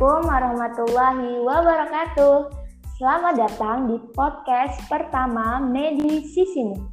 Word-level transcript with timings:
Assalamualaikum 0.00 0.32
warahmatullahi 0.32 1.30
wabarakatuh. 1.44 2.36
Selamat 2.96 3.34
datang 3.36 3.84
di 3.84 4.00
podcast 4.16 4.80
pertama 4.88 5.60
Medi 5.60 6.24
Sisimu. 6.24 6.88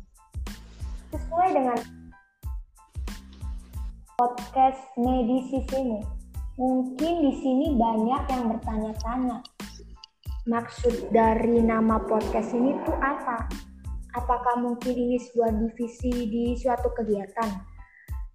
Sesuai 1.16 1.56
dengan 1.56 1.80
podcast 4.20 4.84
Medi 5.00 5.40
Sisimu, 5.48 6.04
mungkin 6.60 7.14
di 7.24 7.32
sini 7.40 7.80
banyak 7.80 8.28
yang 8.28 8.44
bertanya-tanya. 8.52 9.40
Maksud 10.52 11.08
dari 11.08 11.64
nama 11.64 12.04
podcast 12.04 12.52
ini 12.52 12.76
tuh 12.84 12.98
apa? 13.00 13.48
Apakah 14.20 14.60
mungkin 14.60 14.92
ini 14.92 15.16
sebuah 15.16 15.56
divisi 15.56 16.12
di 16.28 16.60
suatu 16.60 16.92
kegiatan? 16.92 17.77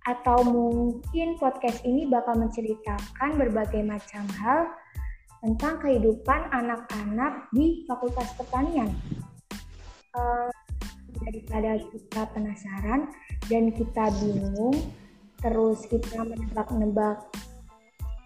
Atau 0.02 0.42
mungkin 0.42 1.38
podcast 1.38 1.82
ini 1.86 2.10
bakal 2.10 2.34
menceritakan 2.34 3.38
berbagai 3.38 3.86
macam 3.86 4.26
hal 4.42 4.66
tentang 5.42 5.78
kehidupan 5.82 6.50
anak-anak 6.50 7.46
di 7.54 7.86
Fakultas 7.86 8.30
Pertanian. 8.34 8.90
Uh, 10.12 10.50
daripada 11.22 11.78
kita 11.90 12.22
penasaran 12.34 13.10
dan 13.46 13.70
kita 13.74 14.10
bingung, 14.22 14.74
terus 15.38 15.86
kita 15.86 16.22
menebak-nebak 16.26 17.22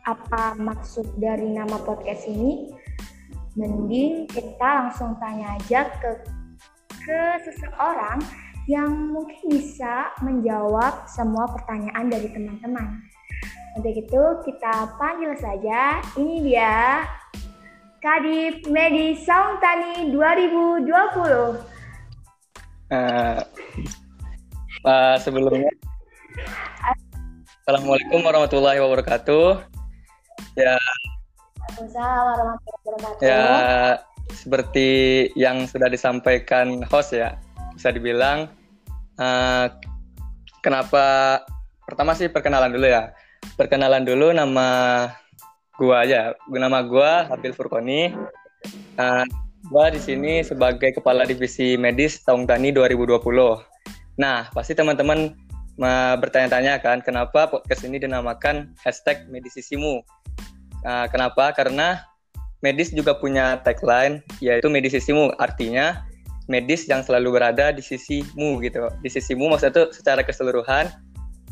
apa 0.07 0.55
maksud 0.57 1.05
dari 1.21 1.51
nama 1.53 1.77
podcast 1.83 2.25
ini, 2.31 2.73
mending 3.57 4.29
kita 4.33 4.87
langsung 4.87 5.17
tanya 5.21 5.57
aja 5.61 5.89
ke 6.01 6.11
ke 7.07 7.21
seseorang 7.47 8.19
yang 8.67 9.15
mungkin 9.15 9.47
bisa 9.47 10.11
menjawab 10.27 11.07
semua 11.07 11.47
pertanyaan 11.47 12.11
dari 12.11 12.27
teman-teman. 12.35 12.99
Untuk 13.79 13.95
itu 13.95 14.23
kita 14.43 14.91
panggil 14.99 15.39
saja, 15.39 16.03
ini 16.19 16.51
dia 16.51 17.07
Kadif 18.03 18.67
Medi 18.67 19.15
Sauntani 19.23 20.11
2020. 20.11 20.83
Uh, 22.91 23.43
uh, 24.83 25.15
sebelumnya, 25.23 25.71
Assalamualaikum 27.67 28.23
warahmatullahi 28.23 28.79
wabarakatuh. 28.83 29.63
Ya, 30.59 30.79
warahmatullahi 31.83 32.83
wabarakatuh. 32.87 33.27
Ya, 33.27 33.47
seperti 34.35 34.91
yang 35.39 35.67
sudah 35.71 35.91
disampaikan 35.91 36.83
host 36.87 37.15
ya, 37.15 37.39
bisa 37.77 37.93
dibilang 37.93 38.49
uh, 39.21 39.67
kenapa? 40.61 41.05
Pertama 41.85 42.17
sih 42.17 42.29
perkenalan 42.29 42.73
dulu 42.73 42.87
ya. 42.89 43.13
Perkenalan 43.55 44.03
dulu 44.05 44.35
nama 44.35 44.69
gua 45.77 46.03
aja. 46.03 46.35
Nama 46.49 46.83
gua 46.85 47.29
Habil 47.31 47.53
Furkoni 47.55 48.15
uh, 48.99 49.25
gua 49.69 49.93
di 49.93 50.01
sini 50.01 50.43
sebagai 50.43 50.97
kepala 50.97 51.27
divisi 51.29 51.75
medis 51.79 52.23
tahun 52.25 52.47
Tani 52.47 52.73
2020 52.73 53.23
nah 54.17 54.49
pasti 54.57 54.73
teman-teman 54.73 55.37
bertanya-tanya 56.17 56.81
kan 56.81 57.05
kenapa 57.05 57.53
podcast 57.53 57.85
ini 57.85 58.01
dinamakan 58.01 58.73
hashtag 58.81 59.29
medisisimu? 59.29 60.01
Uh, 60.81 61.07
kenapa? 61.13 61.53
Karena 61.53 62.01
medis 62.65 62.97
juga 62.97 63.13
punya 63.21 63.61
tagline 63.61 64.25
yaitu 64.41 64.73
medisisimu. 64.73 65.37
Artinya 65.37 66.01
medis 66.47 66.87
yang 66.87 67.03
selalu 67.03 67.39
berada 67.39 67.75
di 67.75 67.83
sisimu 67.83 68.63
gitu. 68.63 68.87
Di 69.03 69.11
sisimu 69.11 69.51
maksudnya 69.51 69.75
itu 69.75 69.85
secara 69.95 70.23
keseluruhan 70.23 70.91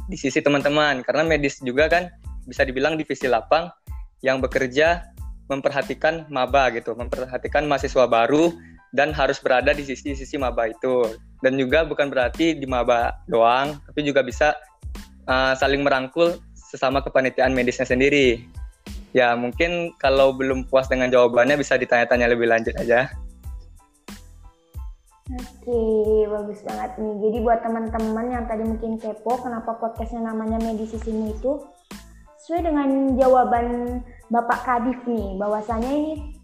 di 0.07 0.17
sisi 0.21 0.39
teman-teman 0.39 1.03
karena 1.03 1.23
medis 1.27 1.59
juga 1.65 1.91
kan 1.91 2.11
bisa 2.45 2.63
dibilang 2.63 2.95
divisi 2.95 3.27
lapang 3.27 3.73
yang 4.21 4.41
bekerja 4.41 5.15
memperhatikan 5.53 6.25
maba 6.33 6.73
gitu, 6.73 6.97
memperhatikan 6.97 7.69
mahasiswa 7.69 8.09
baru 8.09 8.55
dan 8.97 9.13
harus 9.13 9.43
berada 9.43 9.75
di 9.77 9.85
sisi-sisi 9.85 10.41
maba 10.41 10.71
itu. 10.73 11.19
Dan 11.45 11.61
juga 11.61 11.85
bukan 11.85 12.09
berarti 12.09 12.57
di 12.57 12.65
maba 12.65 13.13
doang, 13.29 13.77
tapi 13.85 14.01
juga 14.07 14.25
bisa 14.25 14.57
uh, 15.29 15.53
saling 15.53 15.85
merangkul 15.85 16.41
sesama 16.57 17.05
kepanitiaan 17.05 17.53
medisnya 17.53 17.85
sendiri. 17.85 18.49
Ya, 19.13 19.37
mungkin 19.37 19.95
kalau 20.01 20.35
belum 20.35 20.67
puas 20.67 20.89
dengan 20.89 21.13
jawabannya 21.13 21.61
bisa 21.61 21.77
ditanya-tanya 21.77 22.33
lebih 22.33 22.49
lanjut 22.49 22.75
aja. 22.81 23.13
Oke, 25.25 25.81
bagus 26.29 26.61
banget 26.69 27.01
nih. 27.01 27.15
Jadi 27.17 27.37
buat 27.41 27.65
teman-teman 27.65 28.29
yang 28.29 28.45
tadi 28.45 28.61
mungkin 28.61 29.01
kepo 29.01 29.41
kenapa 29.41 29.73
podcastnya 29.81 30.21
namanya 30.21 30.61
Medisi 30.61 31.01
Sini 31.01 31.33
itu 31.33 31.65
sesuai 32.45 32.61
dengan 32.61 33.17
jawaban 33.17 34.01
Bapak 34.29 34.69
Kadif 34.69 35.01
nih, 35.09 35.41
bahwasanya 35.41 35.89
ini 35.89 36.37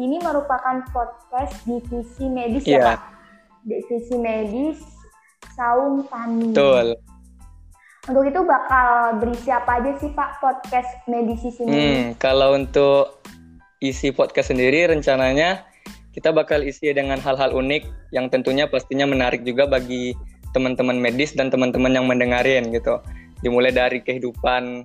ini 0.00 0.16
merupakan 0.16 0.80
podcast 0.96 1.60
divisi 1.68 2.24
medis 2.32 2.64
yeah. 2.64 2.72
ya 2.72 2.80
iya. 2.80 2.88
Pak? 2.88 3.00
Divisi 3.68 4.16
medis 4.16 4.80
Saung 5.52 6.08
Tani. 6.08 6.56
Betul. 6.56 6.96
Untuk 8.08 8.24
itu 8.32 8.40
bakal 8.48 9.20
berisi 9.20 9.52
apa 9.52 9.76
aja 9.76 9.92
sih 10.00 10.08
Pak 10.08 10.40
podcast 10.40 10.88
medisi 11.04 11.52
sini? 11.52 11.68
Hmm, 11.68 12.04
kalau 12.16 12.56
untuk 12.56 13.20
isi 13.84 14.08
podcast 14.08 14.56
sendiri 14.56 14.88
rencananya 14.88 15.68
kita 16.12 16.28
bakal 16.30 16.60
isi 16.60 16.92
dengan 16.92 17.16
hal-hal 17.16 17.56
unik 17.56 18.12
yang 18.12 18.28
tentunya 18.28 18.68
pastinya 18.68 19.08
menarik 19.08 19.42
juga 19.48 19.64
bagi 19.64 20.12
teman-teman 20.52 21.00
medis 21.00 21.32
dan 21.32 21.48
teman-teman 21.48 21.92
yang 21.92 22.04
mendengarin 22.04 22.68
gitu. 22.68 23.00
Dimulai 23.40 23.72
dari 23.72 24.04
kehidupan 24.04 24.84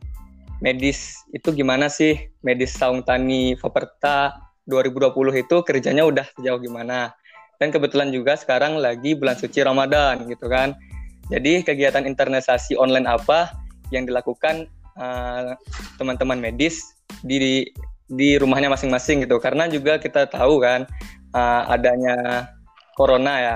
medis 0.64 1.22
itu 1.36 1.54
gimana 1.54 1.92
sih 1.92 2.18
medis 2.42 2.74
Saung 2.74 3.04
Tani 3.04 3.54
Faperta 3.60 4.40
2020 4.66 5.44
itu 5.44 5.56
kerjanya 5.68 6.08
udah 6.08 6.26
sejauh 6.40 6.64
gimana. 6.64 7.12
Dan 7.60 7.76
kebetulan 7.76 8.10
juga 8.16 8.40
sekarang 8.40 8.80
lagi 8.80 9.14
bulan 9.18 9.36
suci 9.36 9.60
Ramadan 9.62 10.24
gitu 10.32 10.48
kan. 10.48 10.80
Jadi 11.28 11.68
kegiatan 11.68 12.08
internalisasi 12.08 12.80
online 12.80 13.04
apa 13.04 13.52
yang 13.92 14.08
dilakukan 14.08 14.72
uh, 14.96 15.60
teman-teman 16.00 16.40
medis 16.40 16.96
di 17.20 17.68
di 18.08 18.40
rumahnya 18.40 18.72
masing-masing 18.72 19.28
gitu 19.28 19.36
karena 19.44 19.68
juga 19.68 20.00
kita 20.00 20.32
tahu 20.32 20.64
kan 20.64 20.88
uh, 21.34 21.64
adanya 21.72 22.48
corona 22.96 23.34
ya. 23.40 23.56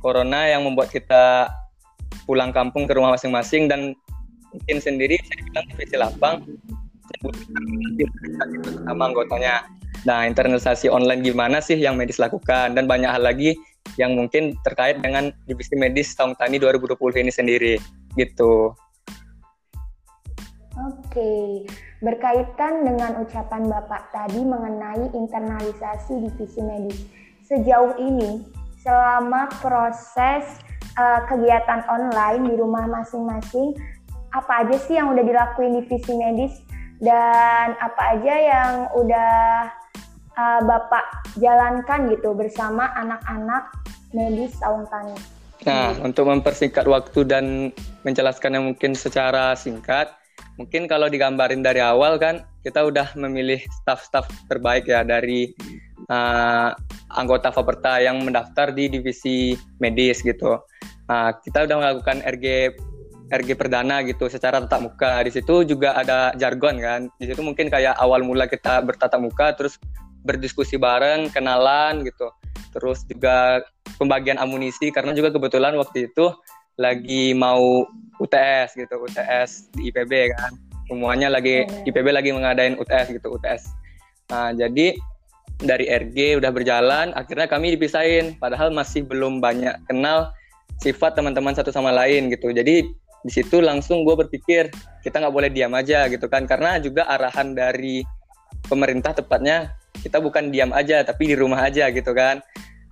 Corona 0.00 0.46
yang 0.46 0.62
membuat 0.62 0.92
kita 0.92 1.50
pulang 2.26 2.50
kampung 2.50 2.86
ke 2.86 2.94
rumah 2.94 3.14
masing-masing 3.14 3.66
dan 3.70 3.94
mungkin 4.54 4.78
sendiri 4.78 5.18
saya 5.26 5.40
bilang 5.50 5.66
divisi 5.72 5.96
lapang 5.96 6.36
sama 8.86 9.02
anggotanya. 9.10 9.66
Nah, 10.06 10.22
internalisasi 10.22 10.86
online 10.86 11.26
gimana 11.26 11.58
sih 11.58 11.74
yang 11.74 11.98
medis 11.98 12.22
lakukan 12.22 12.78
dan 12.78 12.86
banyak 12.86 13.10
hal 13.10 13.26
lagi 13.26 13.58
yang 13.98 14.14
mungkin 14.14 14.54
terkait 14.62 15.02
dengan 15.02 15.34
divisi 15.46 15.74
medis 15.74 16.14
tahun 16.14 16.38
tani 16.38 16.62
2020 16.62 17.22
ini 17.26 17.32
sendiri 17.32 17.74
gitu. 18.14 18.74
Oke, 20.76 21.64
berkaitan 22.04 22.84
dengan 22.84 23.24
ucapan 23.24 23.68
Bapak 23.68 24.12
tadi 24.12 24.44
mengenai 24.44 25.08
internalisasi 25.16 26.28
divisi 26.28 26.60
medis. 26.60 26.98
Sejauh 27.46 27.96
ini, 27.96 28.44
selama 28.82 29.48
proses 29.62 30.44
uh, 30.98 31.24
kegiatan 31.30 31.86
online 31.88 32.52
di 32.52 32.54
rumah 32.58 32.84
masing-masing, 32.90 33.72
apa 34.34 34.66
aja 34.66 34.76
sih 34.76 34.98
yang 34.98 35.14
udah 35.14 35.24
dilakuin 35.24 35.80
divisi 35.80 36.12
medis 36.12 36.60
dan 37.00 37.76
apa 37.80 38.02
aja 38.18 38.34
yang 38.34 38.72
udah 38.92 39.34
uh, 40.36 40.60
Bapak 40.64 41.32
jalankan 41.40 42.12
gitu 42.12 42.36
bersama 42.36 42.92
anak-anak 42.96 43.72
medis 44.12 44.52
tahun 44.60 44.84
tani? 44.92 45.16
Nah, 45.66 45.98
untuk 46.04 46.30
mempersingkat 46.30 46.86
waktu 46.86 47.26
dan 47.26 47.74
menjelaskannya 48.06 48.60
mungkin 48.62 48.94
secara 48.94 49.56
singkat, 49.58 50.12
mungkin 50.56 50.88
kalau 50.88 51.06
digambarin 51.06 51.60
dari 51.60 51.80
awal 51.84 52.16
kan 52.16 52.44
kita 52.64 52.84
udah 52.84 53.12
memilih 53.14 53.60
staff-staff 53.80 54.26
terbaik 54.48 54.88
ya 54.88 55.04
dari 55.04 55.52
uh, 56.08 56.72
anggota 57.14 57.52
Faperta 57.52 58.00
yang 58.00 58.24
mendaftar 58.24 58.72
di 58.72 58.90
divisi 58.90 59.54
medis 59.78 60.24
gitu. 60.24 60.58
Nah, 61.06 61.36
kita 61.38 61.68
udah 61.68 61.76
melakukan 61.78 62.18
RG 62.26 62.74
RG 63.26 63.58
perdana 63.58 64.02
gitu 64.06 64.30
secara 64.30 64.62
tatap 64.62 64.86
muka. 64.86 65.22
Di 65.26 65.30
situ 65.34 65.66
juga 65.66 65.94
ada 65.98 66.34
jargon 66.38 66.78
kan. 66.78 67.00
Di 67.18 67.30
situ 67.30 67.42
mungkin 67.42 67.70
kayak 67.70 67.98
awal 67.98 68.22
mula 68.22 68.46
kita 68.46 68.82
bertatap 68.82 69.18
muka 69.18 69.54
terus 69.54 69.78
berdiskusi 70.26 70.78
bareng, 70.78 71.30
kenalan 71.30 72.02
gitu. 72.06 72.30
Terus 72.74 73.02
juga 73.06 73.62
pembagian 73.98 74.38
amunisi 74.38 74.90
karena 74.90 75.14
juga 75.14 75.30
kebetulan 75.30 75.74
waktu 75.78 76.10
itu 76.10 76.34
lagi 76.76 77.32
mau 77.36 77.84
UTS 78.20 78.76
gitu 78.76 78.96
UTS 79.00 79.72
di 79.76 79.92
IPB 79.92 80.36
kan. 80.36 80.52
Semuanya 80.86 81.28
lagi 81.32 81.66
iya. 81.66 81.88
IPB 81.90 82.06
lagi 82.14 82.30
mengadain 82.30 82.78
UTS 82.78 83.10
gitu 83.10 83.34
UTS 83.34 83.72
nah 84.26 84.50
jadi 84.50 84.98
dari 85.56 85.88
RG 85.88 86.36
udah 86.42 86.50
berjalan 86.52 87.06
akhirnya 87.16 87.48
kami 87.48 87.72
dipisahin. 87.78 88.36
Padahal 88.36 88.68
masih 88.74 89.08
belum 89.08 89.40
banyak 89.40 89.72
kenal 89.88 90.32
sifat 90.84 91.16
teman-teman 91.16 91.56
satu 91.56 91.72
sama 91.72 91.88
lain 91.94 92.28
gitu. 92.28 92.52
Jadi 92.52 92.84
di 93.26 93.32
situ 93.32 93.64
langsung 93.64 94.04
gue 94.04 94.14
berpikir 94.14 94.68
kita 95.00 95.16
nggak 95.16 95.34
boleh 95.34 95.48
diam 95.48 95.72
aja 95.72 96.12
gitu 96.12 96.28
kan. 96.28 96.44
Karena 96.44 96.76
juga 96.76 97.08
arahan 97.08 97.56
dari 97.56 98.04
pemerintah 98.68 99.16
tepatnya 99.16 99.72
kita 100.04 100.20
bukan 100.20 100.52
diam 100.52 100.70
aja 100.76 101.00
tapi 101.06 101.32
di 101.32 101.34
rumah 101.38 101.64
aja 101.64 101.88
gitu 101.88 102.12
kan 102.12 102.44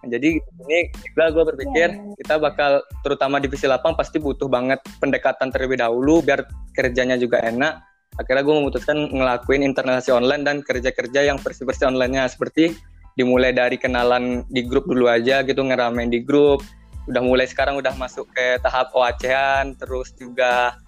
jadi 0.09 0.39
ini 0.39 0.79
juga 0.93 1.25
gue 1.33 1.45
berpikir 1.55 1.89
yeah. 1.97 2.17
kita 2.21 2.35
bakal 2.41 2.81
terutama 3.03 3.41
divisi 3.41 3.65
8 3.65 3.83
pasti 3.97 4.21
butuh 4.21 4.47
banget 4.47 4.81
pendekatan 5.01 5.51
terlebih 5.51 5.81
dahulu 5.81 6.21
biar 6.21 6.45
kerjanya 6.77 7.17
juga 7.17 7.41
enak. 7.41 7.81
Akhirnya 8.15 8.47
gue 8.47 8.55
memutuskan 8.55 9.11
ngelakuin 9.11 9.67
internalisasi 9.67 10.15
online 10.15 10.47
dan 10.47 10.57
kerja-kerja 10.63 11.27
yang 11.27 11.39
versi-versi 11.43 11.83
online-nya. 11.83 12.31
Seperti 12.31 12.71
dimulai 13.19 13.51
dari 13.51 13.75
kenalan 13.75 14.47
di 14.51 14.63
grup 14.63 14.87
dulu 14.87 15.11
aja 15.11 15.43
gitu 15.43 15.67
ngeramein 15.67 16.11
di 16.11 16.23
grup. 16.23 16.63
Udah 17.11 17.21
mulai 17.21 17.51
sekarang 17.51 17.75
udah 17.79 17.93
masuk 17.99 18.31
ke 18.31 18.63
tahap 18.63 18.95
oacean 18.95 19.75
terus 19.77 20.15
juga 20.15 20.79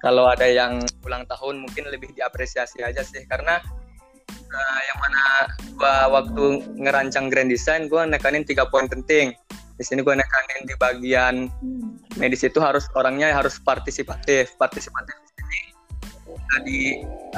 kalau 0.00 0.30
ada 0.30 0.48
yang 0.48 0.80
ulang 1.04 1.28
tahun 1.28 1.60
mungkin 1.60 1.90
lebih 1.90 2.14
diapresiasi 2.14 2.86
aja 2.86 3.02
sih. 3.02 3.26
Karena 3.26 3.58
uh, 4.50 4.80
yang 4.84 4.98
mana 4.98 5.22
gua 5.78 5.94
waktu 6.20 6.44
ngerancang 6.76 7.30
grand 7.30 7.50
design 7.50 7.86
gua 7.86 8.06
nekanin 8.06 8.44
tiga 8.44 8.66
poin 8.68 8.90
penting. 8.90 9.32
Di 9.80 9.84
sini 9.86 10.04
gua 10.04 10.18
nekanin 10.18 10.68
di 10.68 10.74
bagian 10.76 11.34
medis 12.20 12.44
itu 12.44 12.60
harus 12.60 12.84
orangnya 12.98 13.32
harus 13.32 13.56
partisipatif. 13.62 14.52
Partisipatif 14.60 15.14
di 15.38 15.60
di 16.66 16.78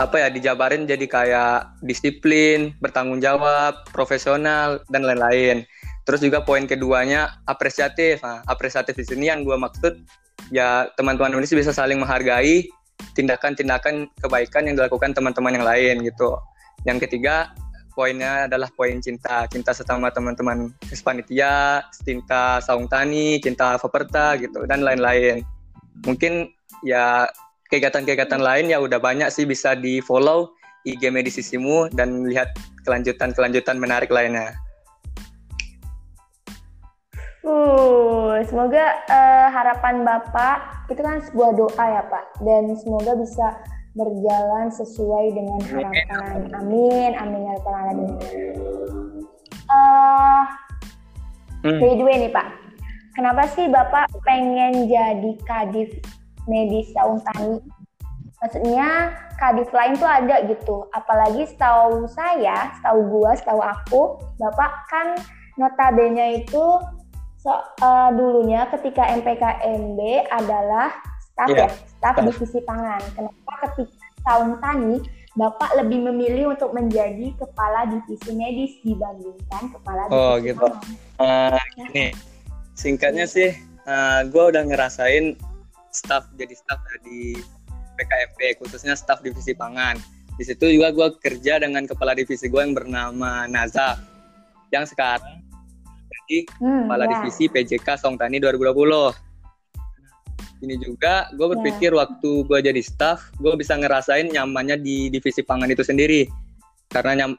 apa 0.01 0.25
ya 0.25 0.29
dijabarin 0.33 0.89
jadi 0.89 1.05
kayak 1.05 1.85
disiplin 1.85 2.73
bertanggung 2.81 3.21
jawab 3.21 3.85
profesional 3.93 4.81
dan 4.89 5.05
lain-lain. 5.05 5.69
Terus 6.03 6.19
juga 6.19 6.43
poin 6.43 6.67
keduanya 6.67 7.39
apresiatif. 7.47 8.19
Nah, 8.27 8.43
apresiatif 8.51 8.99
di 8.99 9.07
sini 9.07 9.31
yang 9.31 9.47
gua 9.47 9.61
maksud 9.61 10.03
ya 10.51 10.91
teman-teman 10.99 11.37
Indonesia 11.37 11.55
bisa 11.55 11.71
saling 11.71 12.03
menghargai 12.03 12.67
tindakan-tindakan 13.15 14.11
kebaikan 14.19 14.67
yang 14.67 14.75
dilakukan 14.79 15.15
teman-teman 15.15 15.59
yang 15.61 15.67
lain 15.67 16.03
gitu. 16.03 16.35
Yang 16.83 17.09
ketiga 17.09 17.55
poinnya 17.93 18.49
adalah 18.49 18.73
poin 18.73 18.99
cinta, 18.99 19.45
cinta 19.47 19.71
sesama 19.77 20.09
teman-teman 20.09 20.73
Hispanitia, 20.89 21.85
cinta 22.03 22.59
Saung 22.65 22.89
Tani, 22.89 23.39
cinta 23.39 23.77
Faperta 23.77 24.35
gitu 24.41 24.65
dan 24.65 24.83
lain-lain. 24.83 25.45
Mungkin 26.09 26.51
ya 26.83 27.29
kegiatan-kegiatan 27.69 28.41
lain 28.41 28.73
ya 28.73 28.81
udah 28.81 28.99
banyak 28.99 29.29
sih 29.29 29.47
bisa 29.47 29.77
di 29.77 30.01
follow 30.03 30.53
IG 30.83 31.15
Medisisimu 31.15 31.93
dan 31.95 32.27
lihat 32.27 32.51
kelanjutan-kelanjutan 32.83 33.79
menarik 33.79 34.11
lainnya. 34.11 34.51
Uh, 37.43 38.39
semoga 38.47 39.03
uh, 39.11 39.49
harapan 39.51 40.07
Bapak 40.07 40.87
itu 40.91 41.03
kan 41.03 41.19
sebuah 41.27 41.51
doa 41.59 41.85
ya 41.87 42.03
Pak 42.07 42.25
dan 42.43 42.71
semoga 42.79 43.19
bisa 43.19 43.47
berjalan 43.93 44.73
sesuai 44.73 45.37
dengan 45.37 45.61
harapan. 45.69 46.49
Amin, 46.57 47.11
amin 47.17 47.41
ya 47.45 47.53
rabbal 47.61 47.77
alamin. 47.77 48.13
Uh, 49.69 50.43
hmm. 51.65 51.81
By 51.81 51.93
the 51.97 52.05
way 52.05 52.17
nih 52.25 52.33
Pak, 52.33 52.49
kenapa 53.17 53.43
sih 53.53 53.69
Bapak 53.69 54.09
pengen 54.25 54.89
jadi 54.89 55.33
kadif 55.45 55.93
medis 56.49 56.89
Sauntani? 56.97 57.61
Maksudnya 58.43 59.15
kadif 59.39 59.69
lain 59.71 59.95
tuh 60.01 60.09
ada 60.09 60.43
gitu. 60.49 60.89
Apalagi 60.97 61.47
setahu 61.47 62.09
saya, 62.09 62.75
setahu 62.81 63.01
gua, 63.07 63.31
setahu 63.37 63.61
aku, 63.61 64.03
Bapak 64.41 64.73
kan 64.89 65.07
notabene 65.61 66.43
itu 66.43 66.81
So, 67.43 67.51
uh, 67.83 68.15
dulunya 68.15 68.71
ketika 68.71 69.03
MPKMB 69.19 69.99
adalah 70.31 70.95
staf 71.43 71.59
yeah. 71.59 71.67
ya, 71.67 71.91
staf 71.99 72.15
divisi 72.23 72.59
pangan. 72.63 73.03
Kenapa 73.19 73.53
ketika 73.67 74.07
tahun 74.23 74.51
tani 74.63 74.97
Bapak 75.33 75.81
lebih 75.81 76.13
memilih 76.13 76.53
untuk 76.53 76.77
menjadi 76.77 77.33
kepala 77.41 77.89
divisi 77.89 78.37
medis 78.37 78.77
dibandingkan 78.85 79.73
kepala 79.73 80.05
oh, 80.13 80.13
divisi 80.13 80.21
Oh 80.21 80.35
gitu. 80.45 80.67
Uh, 81.17 81.61
ini 81.89 82.07
singkatnya 82.77 83.25
sih, 83.25 83.57
uh, 83.89 84.29
gue 84.29 84.45
udah 84.53 84.61
ngerasain 84.69 85.41
staf 85.89 86.29
jadi 86.37 86.53
staf 86.53 86.85
di 87.09 87.33
PKMP 87.97 88.61
khususnya 88.61 88.93
staf 88.93 89.25
divisi 89.25 89.57
pangan. 89.57 89.97
Di 90.37 90.45
situ 90.45 90.69
juga 90.69 90.93
gue 90.93 91.09
kerja 91.17 91.65
dengan 91.65 91.89
kepala 91.89 92.13
divisi 92.13 92.53
gue 92.53 92.61
yang 92.61 92.77
bernama 92.77 93.49
Nazaf, 93.49 94.05
yang 94.69 94.85
sekarang 94.85 95.41
hmm, 96.41 96.89
Kepala 96.89 97.05
ya. 97.05 97.11
Divisi 97.19 97.45
PJK 97.49 97.89
Song 97.99 98.17
Tani 98.17 98.41
2020. 98.41 99.32
Ini 100.63 100.79
juga 100.79 101.27
gue 101.35 101.43
ya. 101.43 101.51
berpikir 101.59 101.91
ya. 101.91 102.07
waktu 102.07 102.31
gue 102.47 102.59
jadi 102.63 102.83
staff, 102.83 103.35
gue 103.43 103.53
bisa 103.59 103.75
ngerasain 103.75 104.31
nyamannya 104.31 104.79
di 104.79 105.11
divisi 105.11 105.43
pangan 105.43 105.67
itu 105.67 105.83
sendiri. 105.83 106.31
Karena 106.87 107.27
nyam, 107.27 107.33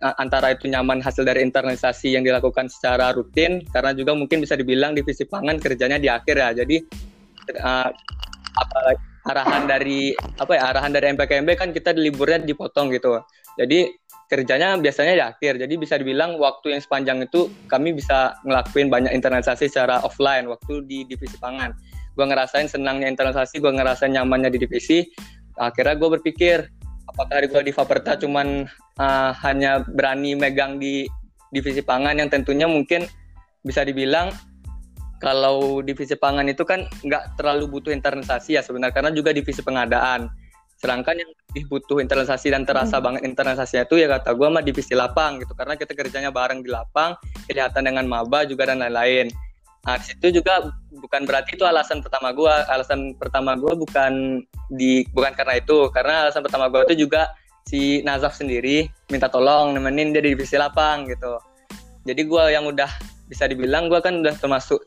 antara 0.00 0.56
itu 0.56 0.64
nyaman 0.64 1.04
hasil 1.04 1.28
dari 1.28 1.44
internalisasi 1.44 2.16
yang 2.16 2.24
dilakukan 2.24 2.72
secara 2.72 3.12
rutin, 3.12 3.60
karena 3.68 3.92
juga 3.92 4.16
mungkin 4.16 4.40
bisa 4.40 4.56
dibilang 4.56 4.96
divisi 4.96 5.28
pangan 5.28 5.60
kerjanya 5.60 6.00
di 6.00 6.08
akhir 6.08 6.36
ya. 6.40 6.50
Jadi 6.64 6.76
uh, 7.60 7.88
apalagi 8.56 9.02
arahan 9.28 9.68
dari 9.68 10.16
apa 10.40 10.52
ya 10.56 10.72
arahan 10.72 10.96
dari 10.96 11.12
MPKMB 11.12 11.50
kan 11.60 11.68
kita 11.76 11.92
liburnya 11.92 12.40
dipotong 12.40 12.88
gitu. 12.96 13.20
Jadi 13.60 13.92
kerjanya 14.30 14.78
biasanya 14.78 15.12
di 15.18 15.24
akhir. 15.26 15.52
Jadi 15.58 15.74
bisa 15.74 15.98
dibilang 15.98 16.38
waktu 16.38 16.78
yang 16.78 16.80
sepanjang 16.80 17.26
itu 17.26 17.50
kami 17.66 17.92
bisa 17.92 18.38
ngelakuin 18.46 18.86
banyak 18.88 19.12
internalisasi 19.12 19.66
secara 19.66 20.00
offline 20.06 20.46
waktu 20.46 20.86
di 20.86 21.02
divisi 21.04 21.34
pangan. 21.36 21.74
Gue 22.14 22.26
ngerasain 22.26 22.66
senangnya 22.66 23.06
internalisasi, 23.08 23.62
gue 23.62 23.72
ngerasain 23.72 24.12
nyamannya 24.12 24.50
di 24.52 24.58
divisi. 24.62 25.06
Akhirnya 25.60 25.96
gue 25.98 26.08
berpikir, 26.20 26.66
apakah 27.10 27.44
gue 27.46 27.62
di 27.64 27.72
Faperta 27.74 28.16
cuman 28.18 28.66
uh, 28.98 29.30
hanya 29.44 29.84
berani 29.84 30.34
megang 30.34 30.78
di 30.78 31.06
divisi 31.50 31.82
pangan 31.82 32.18
yang 32.18 32.30
tentunya 32.30 32.70
mungkin 32.70 33.06
bisa 33.66 33.82
dibilang 33.82 34.30
kalau 35.20 35.84
divisi 35.84 36.16
pangan 36.16 36.48
itu 36.48 36.64
kan 36.64 36.88
nggak 37.04 37.36
terlalu 37.36 37.68
butuh 37.68 37.92
internalisasi 37.92 38.56
ya 38.56 38.62
sebenarnya 38.64 38.94
karena 38.94 39.10
juga 39.12 39.36
divisi 39.36 39.60
pengadaan 39.60 40.32
Sedangkan 40.80 41.12
yang 41.12 41.28
lebih 41.28 41.68
butuh 41.68 42.00
internalisasi 42.00 42.56
dan 42.56 42.64
terasa 42.64 42.96
hmm. 42.96 43.04
banget 43.04 43.22
internalisasinya 43.28 43.84
itu 43.84 44.00
ya 44.00 44.08
kata 44.16 44.32
gue 44.32 44.48
mah 44.48 44.64
divisi 44.64 44.96
lapang 44.96 45.36
gitu 45.44 45.52
karena 45.52 45.76
kita 45.76 45.92
kerjanya 45.92 46.32
bareng 46.32 46.64
di 46.64 46.72
lapang, 46.72 47.20
kelihatan 47.44 47.84
dengan 47.84 48.08
maba 48.08 48.48
juga 48.48 48.72
dan 48.72 48.80
lain-lain. 48.80 49.28
Nah, 49.80 49.96
situ 49.96 50.28
juga 50.28 50.68
bukan 50.92 51.24
berarti 51.24 51.56
itu 51.56 51.64
alasan 51.64 52.04
pertama 52.04 52.36
gue. 52.36 52.54
Alasan 52.68 53.16
pertama 53.16 53.56
gue 53.56 53.72
bukan 53.72 54.44
di 54.68 55.08
bukan 55.16 55.32
karena 55.32 55.56
itu, 55.56 55.88
karena 55.94 56.28
alasan 56.28 56.44
pertama 56.44 56.68
gue 56.68 56.84
itu 56.92 57.08
juga 57.08 57.32
si 57.64 58.04
Nazaf 58.04 58.36
sendiri 58.36 58.88
minta 59.08 59.30
tolong 59.30 59.76
nemenin 59.76 60.12
dia 60.12 60.20
di 60.20 60.36
divisi 60.36 60.60
lapang 60.60 61.08
gitu. 61.08 61.40
Jadi 62.04 62.22
gue 62.24 62.44
yang 62.52 62.68
udah 62.68 62.88
bisa 63.28 63.46
dibilang 63.48 63.88
gue 63.88 64.00
kan 64.02 64.20
udah 64.20 64.34
termasuk 64.36 64.80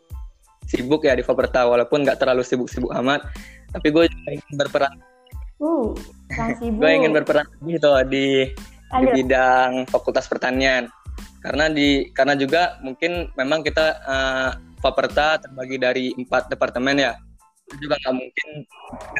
sibuk 0.67 1.05
ya 1.05 1.17
di 1.17 1.23
Faperta 1.25 1.65
walaupun 1.65 2.05
nggak 2.05 2.21
terlalu 2.21 2.45
sibuk-sibuk 2.45 2.91
amat, 3.03 3.25
tapi 3.71 3.89
gue 3.89 4.05
juga 4.09 4.29
ingin 4.35 4.55
berperan 4.57 4.93
Uh, 5.63 5.95
gue 6.81 6.89
ingin 6.91 7.15
berperan 7.15 7.47
tuh 7.79 7.95
di, 8.11 8.51
di 8.51 9.05
bidang 9.15 9.87
fakultas 9.87 10.27
pertanian. 10.27 10.91
Karena 11.39 11.71
di 11.71 12.11
karena 12.11 12.35
juga 12.35 12.79
mungkin 12.83 13.31
memang 13.39 13.63
kita 13.63 13.85
uh, 14.03 14.51
Faperta 14.83 15.39
terbagi 15.39 15.79
dari 15.79 16.05
empat 16.11 16.51
departemen 16.51 16.99
ya. 16.99 17.15
Itu 17.71 17.87
juga 17.87 17.95
nggak 18.03 18.15
mungkin 18.19 18.47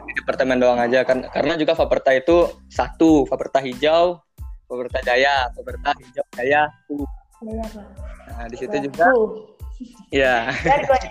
di 0.03 0.12
departemen 0.20 0.60
doang 0.60 0.79
aja 0.84 1.08
kan 1.08 1.24
karena 1.32 1.55
juga 1.55 1.79
Faperta 1.79 2.12
itu 2.12 2.51
satu, 2.67 3.24
Faperta 3.24 3.63
hijau, 3.63 4.20
Faperta 4.67 5.00
jaya, 5.08 5.48
Faperta 5.55 5.96
hijau 5.96 6.25
jaya. 6.36 6.67
Nah, 8.27 8.46
di 8.51 8.58
situ 8.60 8.75
juga 8.91 9.08
Ya. 10.12 10.51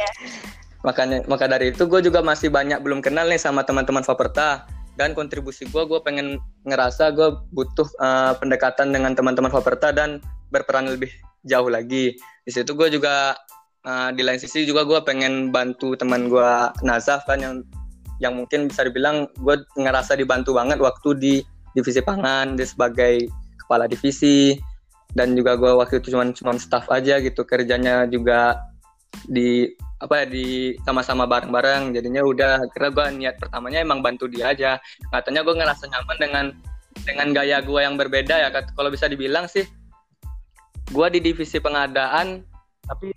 Makanya 0.86 1.22
maka 1.30 1.46
dari 1.46 1.70
itu 1.70 1.86
gue 1.86 2.00
juga 2.02 2.20
masih 2.20 2.50
banyak 2.50 2.82
belum 2.82 3.00
kenal 3.00 3.30
nih 3.30 3.38
sama 3.38 3.62
teman-teman 3.62 4.02
Faperta 4.02 4.66
dan 4.98 5.14
kontribusi 5.14 5.64
gue 5.70 5.82
gue 5.86 6.00
pengen 6.02 6.42
ngerasa 6.66 7.14
gue 7.14 7.38
butuh 7.54 7.86
uh, 8.02 8.34
pendekatan 8.36 8.90
dengan 8.90 9.14
teman-teman 9.14 9.48
Faperta 9.48 9.94
dan 9.94 10.18
berperan 10.50 10.90
lebih 10.90 11.08
jauh 11.46 11.70
lagi 11.70 12.18
di 12.18 12.50
situ 12.50 12.74
gue 12.74 12.90
juga 12.92 13.38
uh, 13.86 14.10
di 14.14 14.22
lain 14.22 14.38
sisi 14.38 14.64
juga 14.66 14.86
gue 14.86 15.00
pengen 15.02 15.50
bantu 15.50 15.94
teman 15.98 16.30
gue 16.30 16.50
Nazaf 16.86 17.26
kan 17.26 17.38
yang 17.42 17.54
yang 18.22 18.38
mungkin 18.38 18.70
bisa 18.70 18.86
dibilang 18.86 19.26
gue 19.42 19.66
ngerasa 19.74 20.14
dibantu 20.14 20.54
banget 20.54 20.78
waktu 20.78 21.10
di 21.18 21.34
divisi 21.74 21.98
pangan 22.04 22.54
dia 22.54 22.66
sebagai 22.68 23.26
kepala 23.58 23.90
divisi. 23.90 24.58
Dan 25.12 25.36
juga 25.36 25.60
gue 25.60 25.68
waktu 25.76 26.00
itu 26.00 26.16
cuma 26.16 26.24
cuma 26.32 26.56
staff 26.56 26.88
aja 26.88 27.20
gitu 27.20 27.44
kerjanya 27.44 28.08
juga 28.08 28.56
di 29.28 29.68
apa 30.00 30.24
ya 30.24 30.26
di 30.30 30.72
sama-sama 30.88 31.28
bareng-bareng. 31.28 31.92
Jadinya 31.92 32.24
udah 32.24 32.64
kira 32.72 32.88
gue 32.88 33.06
niat 33.20 33.36
pertamanya 33.36 33.84
emang 33.84 34.00
bantu 34.00 34.24
dia 34.24 34.56
aja. 34.56 34.80
Katanya 35.12 35.44
gue 35.44 35.52
ngerasa 35.52 35.84
nyaman 35.84 36.16
dengan 36.16 36.46
dengan 37.04 37.28
gaya 37.36 37.60
gue 37.60 37.80
yang 37.84 38.00
berbeda 38.00 38.40
ya 38.40 38.48
kalau 38.72 38.88
bisa 38.88 39.04
dibilang 39.04 39.44
sih. 39.44 39.68
Gue 40.88 41.12
di 41.12 41.20
divisi 41.20 41.60
pengadaan 41.60 42.40
tapi 42.88 43.12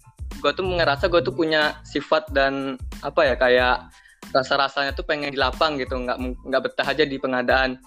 gue 0.45 0.53
tuh 0.53 0.61
ngerasa 0.61 1.09
gue 1.09 1.25
tuh 1.25 1.33
punya 1.33 1.81
sifat 1.81 2.29
dan 2.29 2.77
apa 3.01 3.25
ya 3.25 3.33
kayak 3.33 3.89
rasa-rasanya 4.29 4.93
tuh 4.93 5.01
pengen 5.01 5.33
di 5.33 5.41
lapang 5.41 5.81
gitu 5.81 5.97
nggak 5.97 6.21
nggak 6.21 6.61
betah 6.69 6.85
aja 6.85 7.01
di 7.01 7.17
pengadaan 7.17 7.81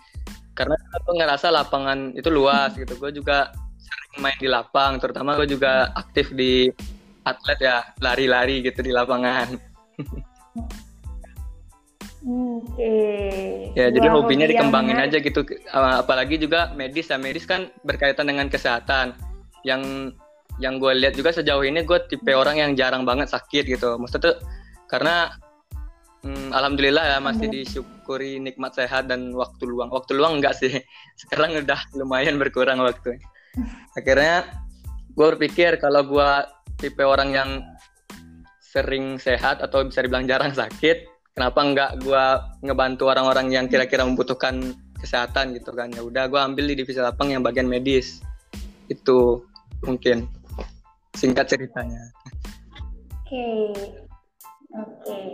karena 0.58 0.74
aku 0.98 1.14
ngerasa 1.14 1.54
lapangan 1.54 2.18
itu 2.18 2.26
luas 2.34 2.74
gitu 2.74 2.98
gue 2.98 3.14
juga 3.14 3.54
sering 3.78 4.26
main 4.26 4.38
di 4.42 4.50
lapang 4.50 4.98
terutama 4.98 5.38
gue 5.38 5.54
juga 5.54 5.94
aktif 5.94 6.34
di 6.34 6.66
atlet 7.22 7.62
ya 7.62 7.86
lari-lari 8.02 8.66
gitu 8.66 8.82
di 8.82 8.90
lapangan 8.90 9.54
Oke. 12.28 12.74
Okay. 12.74 13.72
Ya, 13.78 13.94
jadi 13.94 14.10
hobinya 14.10 14.44
hobi 14.44 14.58
dikembangin 14.58 14.98
aja 14.98 15.22
gitu. 15.22 15.46
Apalagi 15.70 16.34
juga 16.36 16.74
medis 16.74 17.08
ya, 17.08 17.16
medis 17.16 17.46
kan 17.46 17.70
berkaitan 17.86 18.26
dengan 18.26 18.50
kesehatan. 18.50 19.14
Yang 19.62 20.12
yang 20.58 20.82
gue 20.82 20.92
lihat 20.94 21.14
juga 21.14 21.30
sejauh 21.30 21.62
ini 21.62 21.86
gue 21.86 21.98
tipe 22.10 22.34
orang 22.34 22.58
yang 22.58 22.72
jarang 22.74 23.06
banget 23.06 23.30
sakit 23.30 23.64
gitu. 23.66 23.98
Maksudnya 23.98 24.34
tuh 24.34 24.36
karena 24.90 25.30
hmm, 26.26 26.50
alhamdulillah 26.50 27.16
ya 27.16 27.18
masih 27.22 27.46
disyukuri 27.46 28.42
nikmat 28.42 28.74
sehat 28.74 29.06
dan 29.06 29.34
waktu 29.34 29.64
luang. 29.66 29.90
Waktu 29.94 30.18
luang 30.18 30.42
enggak 30.42 30.58
sih. 30.58 30.82
Sekarang 31.20 31.54
udah 31.54 31.80
lumayan 31.94 32.36
berkurang 32.36 32.82
waktu. 32.82 33.18
Akhirnya 33.94 34.46
gue 35.14 35.26
berpikir 35.34 35.78
kalau 35.78 36.02
gue 36.06 36.30
tipe 36.78 37.02
orang 37.02 37.34
yang 37.34 37.50
sering 38.62 39.16
sehat 39.16 39.64
atau 39.64 39.82
bisa 39.82 40.04
dibilang 40.04 40.28
jarang 40.28 40.52
sakit, 40.52 41.08
kenapa 41.34 41.58
enggak 41.64 41.90
gue 42.02 42.24
ngebantu 42.66 43.10
orang-orang 43.10 43.50
yang 43.50 43.66
kira-kira 43.66 44.04
membutuhkan 44.04 44.76
kesehatan 44.98 45.54
gitu 45.54 45.70
kan 45.72 45.88
ya 45.94 46.02
udah 46.02 46.26
gue 46.26 46.40
ambil 46.42 46.66
di 46.66 46.82
divisi 46.82 46.98
lapang 46.98 47.30
yang 47.30 47.42
bagian 47.46 47.70
medis 47.70 48.20
itu 48.90 49.46
mungkin 49.86 50.26
singkat 51.16 51.46
ceritanya 51.48 52.02
oke 52.18 53.28
okay. 53.28 53.72
oke 54.74 54.92
okay. 55.04 55.26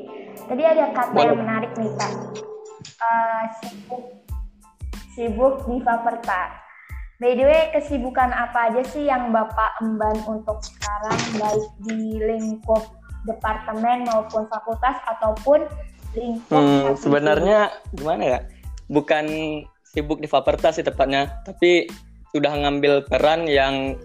tadi 0.47 0.62
ada 0.62 0.95
kata 0.95 1.11
Boleh. 1.14 1.26
yang 1.33 1.40
menarik 1.43 1.73
nih 1.75 1.90
pak 1.99 2.12
uh, 3.02 3.43
sibuk 3.62 4.04
sibuk 5.14 5.54
di 5.66 5.76
Faperta 5.83 6.64
By 7.23 7.38
the 7.38 7.47
way, 7.47 7.71
kesibukan 7.71 8.35
apa 8.35 8.69
aja 8.75 8.83
sih 8.90 9.07
yang 9.07 9.31
Bapak 9.31 9.78
emban 9.78 10.19
untuk 10.26 10.59
sekarang, 10.61 11.14
baik 11.38 11.66
di 11.87 12.19
lingkup 12.19 12.90
departemen 13.23 14.02
maupun 14.11 14.50
fakultas 14.50 14.99
ataupun 15.09 15.62
Hmm, 16.14 16.95
sebenarnya 16.95 17.75
gimana 17.90 18.23
ya? 18.23 18.38
Bukan 18.87 19.26
sibuk 19.83 20.23
di 20.23 20.31
Faperta 20.31 20.71
sih 20.71 20.87
tepatnya, 20.87 21.43
tapi 21.43 21.90
sudah 22.31 22.54
ngambil 22.54 23.02
peran 23.11 23.50
yang 23.50 23.99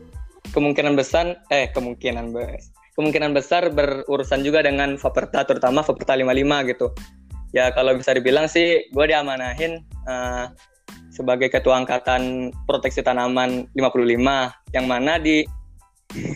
kemungkinan 0.51 0.94
besar 0.98 1.41
eh 1.53 1.70
kemungkinan 1.72 2.34
bes 2.34 2.74
kemungkinan 3.00 3.32
besar 3.32 3.72
berurusan 3.72 4.44
juga 4.44 4.60
dengan 4.60 5.00
Faperta 5.00 5.48
terutama 5.48 5.79
Faperta 5.88 6.20
55 6.20 6.70
gitu. 6.75 6.91
Ya 7.56 7.72
kalau 7.72 7.96
bisa 7.96 8.12
dibilang 8.12 8.51
sih 8.51 8.91
gue 8.91 9.06
diamanahin 9.08 9.88
uh, 10.03 10.51
sebagai 11.08 11.48
ketua 11.48 11.79
angkatan 11.79 12.51
proteksi 12.68 13.00
tanaman 13.00 13.72
55 13.72 14.75
yang 14.75 14.86
mana 14.86 15.15
di 15.15 15.48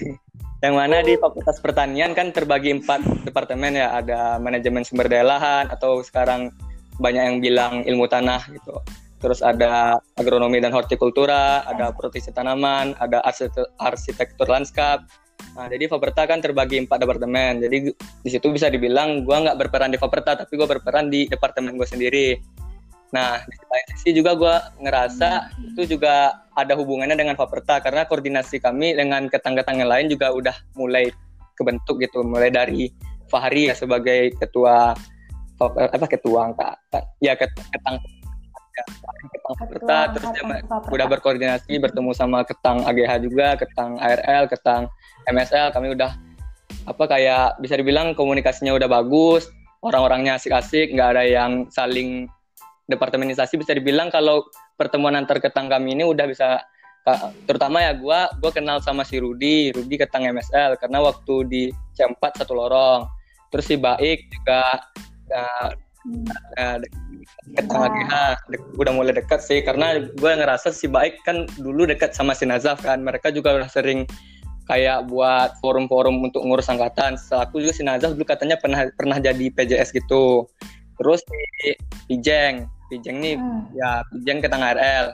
yang 0.64 0.80
mana 0.80 1.04
di 1.04 1.20
Fakultas 1.20 1.60
Pertanian 1.60 2.16
kan 2.16 2.32
terbagi 2.32 2.72
empat 2.72 3.28
departemen 3.28 3.76
ya 3.76 4.00
ada 4.00 4.40
manajemen 4.40 4.88
sumber 4.88 5.12
daya 5.12 5.28
lahan 5.28 5.68
atau 5.68 6.00
sekarang 6.00 6.48
banyak 6.96 7.24
yang 7.28 7.38
bilang 7.44 7.74
ilmu 7.84 8.08
tanah 8.08 8.40
gitu 8.56 8.80
terus 9.24 9.40
ada 9.40 10.04
agronomi 10.20 10.60
dan 10.60 10.76
hortikultura 10.76 11.64
ada 11.64 11.96
proteksi 11.96 12.36
tanaman 12.36 12.92
ada 13.00 13.24
arsitektur 13.80 14.52
lanskap. 14.52 15.08
Nah 15.56 15.72
jadi 15.72 15.88
Faperta 15.88 16.28
kan 16.28 16.44
terbagi 16.44 16.84
empat 16.84 17.00
departemen. 17.08 17.64
Jadi 17.64 17.96
di 17.96 18.30
situ 18.30 18.52
bisa 18.52 18.68
dibilang 18.68 19.24
gue 19.24 19.38
nggak 19.48 19.56
berperan 19.56 19.96
di 19.96 20.00
Faperta 20.00 20.36
tapi 20.36 20.60
gue 20.60 20.68
berperan 20.68 21.08
di 21.08 21.32
departemen 21.32 21.80
gue 21.80 21.88
sendiri. 21.88 22.36
Nah, 23.14 23.38
di 23.46 23.54
lain 23.70 23.86
sisi 23.94 24.10
juga 24.18 24.34
gue 24.34 24.56
ngerasa 24.90 25.54
hmm. 25.54 25.78
itu 25.78 25.96
juga 25.96 26.34
ada 26.58 26.74
hubungannya 26.74 27.14
dengan 27.14 27.38
Faperta 27.38 27.78
karena 27.78 28.10
koordinasi 28.10 28.58
kami 28.58 28.98
dengan 28.98 29.30
ketang-ketang 29.30 29.86
yang 29.86 29.90
lain 29.94 30.10
juga 30.10 30.34
udah 30.34 30.58
mulai 30.74 31.14
kebentuk 31.54 32.02
gitu, 32.02 32.26
mulai 32.26 32.50
dari 32.50 32.90
Fahri 33.30 33.70
ya 33.70 33.78
sebagai 33.78 34.34
ketua 34.42 34.98
apa 35.70 36.06
ketua 36.10 36.52
angka 36.52 36.76
ya 37.24 37.38
ketang 37.38 38.02
ketang 38.74 39.56
Faperta 39.56 39.98
terus 40.14 40.30
dia 40.34 40.44
udah 40.70 41.08
berkoordinasi 41.08 41.78
bertemu 41.78 42.12
sama 42.18 42.42
ketang 42.44 42.82
AGH 42.84 43.12
juga, 43.22 43.56
ketang 43.56 44.02
ARL, 44.02 44.50
ketang 44.50 44.90
MSL 45.30 45.72
kami 45.72 45.94
udah 45.94 46.18
apa 46.84 47.04
kayak 47.08 47.62
bisa 47.64 47.80
dibilang 47.80 48.18
komunikasinya 48.18 48.76
udah 48.76 48.90
bagus, 48.90 49.48
orang-orangnya 49.86 50.36
asik-asik, 50.36 50.92
nggak 50.92 51.10
ada 51.16 51.24
yang 51.24 51.70
saling 51.72 52.28
departemenisasi 52.92 53.56
bisa 53.56 53.72
dibilang 53.72 54.12
kalau 54.12 54.44
pertemuan 54.76 55.16
antar 55.16 55.40
ketang 55.40 55.72
kami 55.72 55.96
ini 55.96 56.04
udah 56.04 56.28
bisa 56.28 56.60
terutama 57.44 57.84
ya 57.84 57.92
gue 57.92 58.20
gue 58.40 58.52
kenal 58.56 58.80
sama 58.80 59.04
si 59.04 59.20
Rudi 59.20 59.76
Rudi 59.76 60.00
ketang 60.00 60.24
MSL 60.24 60.80
karena 60.80 61.04
waktu 61.04 61.36
di 61.48 61.64
C4 62.00 62.44
satu 62.44 62.56
lorong. 62.56 63.04
Terus 63.52 63.66
si 63.70 63.76
Baik 63.78 64.34
juga 64.34 64.82
uh, 66.04 66.78
uh, 66.78 66.78
ketang 67.56 67.82
AGH 67.88 68.14
udah 68.76 68.94
mulai 68.94 69.14
dekat 69.16 69.40
sih 69.40 69.64
karena 69.64 70.04
gue 70.04 70.32
ngerasa 70.32 70.76
si 70.76 70.92
Baik 70.92 71.24
kan 71.24 71.48
dulu 71.60 71.88
dekat 71.88 72.12
sama 72.12 72.36
si 72.36 72.44
Nazaf 72.44 72.84
kan 72.84 73.00
mereka 73.04 73.32
juga 73.32 73.56
udah 73.56 73.70
sering 73.72 74.04
kayak 74.68 75.12
buat 75.12 75.60
forum-forum 75.60 76.24
untuk 76.24 76.44
ngurus 76.48 76.72
angkatan. 76.72 77.20
Selaku 77.20 77.60
juga 77.60 77.74
si 77.76 77.84
Nazaf 77.84 78.16
dulu 78.16 78.24
katanya 78.24 78.56
pernah 78.60 78.88
pernah 78.96 79.18
jadi 79.20 79.52
PJS 79.52 79.92
gitu. 79.92 80.48
Terus 81.00 81.20
di 81.28 81.76
Pijeng, 82.08 82.70
Pijeng 82.88 83.18
nih 83.20 83.36
hmm. 83.36 83.76
ya 83.76 84.04
Pijeng 84.08 84.40
ke 84.40 84.48
tengah 84.48 84.76
RL. 84.78 85.06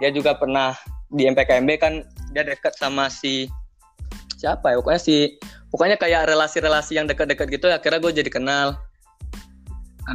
Dia 0.00 0.10
juga 0.12 0.36
pernah 0.36 0.76
di 1.10 1.26
MPKMB 1.26 1.70
kan 1.80 1.92
dia 2.30 2.46
dekat 2.46 2.76
sama 2.78 3.10
si 3.10 3.50
siapa 4.38 4.72
ya 4.72 4.80
pokoknya 4.80 5.02
si 5.02 5.36
pokoknya 5.68 5.98
kayak 5.98 6.30
relasi-relasi 6.30 6.96
yang 6.96 7.04
dekat-dekat 7.10 7.50
gitu 7.50 7.66
akhirnya 7.68 8.00
gue 8.00 8.12
jadi 8.24 8.30
kenal 8.30 8.78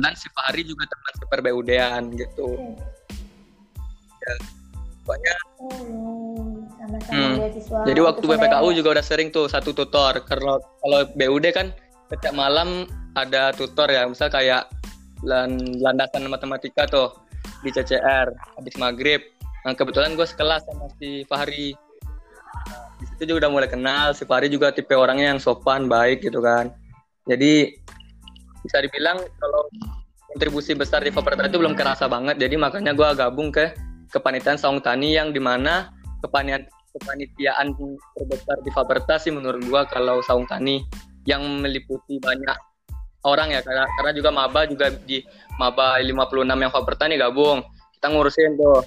dan 0.02 0.14
si 0.18 0.28
Fahri 0.36 0.68
juga 0.68 0.88
teman 0.88 1.14
super 1.22 1.40
BUD-an 1.44 2.04
gitu. 2.16 2.48
Hmm. 2.58 2.76
ya, 4.26 4.34
pokoknya 5.06 5.36
hmm. 5.62 6.66
hmm. 7.14 7.36
jadi 7.86 8.00
waktu 8.02 8.26
BPKU 8.26 8.70
juga 8.74 8.90
udah 9.00 9.06
sering 9.06 9.30
tuh 9.30 9.46
satu 9.46 9.72
tutor. 9.72 10.20
Kalau 10.26 10.60
kalau 10.82 11.00
BUD 11.14 11.46
kan 11.54 11.70
setiap 12.10 12.34
malam 12.36 12.90
ada 13.16 13.56
tutor 13.56 13.90
ya. 13.90 14.06
Misal 14.06 14.30
kayak 14.30 14.70
landasan 15.26 16.28
matematika 16.28 16.86
tuh 16.86 17.16
di 17.64 17.74
CCR 17.74 18.30
habis 18.60 18.76
maghrib. 18.78 19.22
Nah, 19.66 19.74
kebetulan 19.74 20.14
gue 20.14 20.28
sekelas 20.28 20.62
sama 20.70 20.92
si 21.02 21.26
Fahri. 21.26 21.74
Nah, 22.70 22.86
di 23.02 23.06
situ 23.10 23.34
juga 23.34 23.46
udah 23.46 23.52
mulai 23.52 23.70
kenal. 23.70 24.14
Si 24.14 24.28
Fahri 24.28 24.52
juga 24.52 24.70
tipe 24.70 24.94
orangnya 24.94 25.34
yang 25.34 25.42
sopan 25.42 25.90
baik 25.90 26.22
gitu 26.22 26.38
kan. 26.44 26.70
Jadi 27.26 27.74
bisa 28.66 28.82
dibilang 28.82 29.22
kalau 29.40 29.64
kontribusi 30.34 30.76
besar 30.76 31.06
di 31.06 31.14
Faperta 31.14 31.48
itu 31.48 31.62
belum 31.62 31.78
kerasa 31.78 32.10
banget. 32.10 32.42
Jadi 32.42 32.60
makanya 32.60 32.92
gue 32.92 33.10
gabung 33.16 33.54
ke 33.54 33.72
kepanitiaan 34.12 34.60
Saung 34.60 34.84
Tani 34.84 35.16
yang 35.16 35.32
di 35.32 35.40
mana 35.40 35.94
kepanitiaan 36.20 36.68
kepanitiaan 36.96 37.76
terbesar 38.16 38.58
di 38.64 38.72
Faperta 38.72 39.20
sih 39.20 39.32
menurut 39.32 39.64
gue 39.64 39.82
kalau 39.92 40.20
Saung 40.26 40.48
Tani 40.50 40.84
yang 41.30 41.44
meliputi 41.64 42.20
banyak 42.20 42.58
orang 43.24 43.54
ya. 43.56 43.62
Karena 43.64 43.86
karena 44.02 44.12
juga 44.12 44.30
maba 44.34 44.68
juga 44.68 44.92
di 44.92 45.24
maba 45.62 46.02
56 46.02 46.44
yang 46.44 46.72
Faperta 46.74 47.08
nih 47.08 47.20
gabung. 47.22 47.64
Kita 47.96 48.12
ngurusin 48.12 48.60
tuh. 48.60 48.82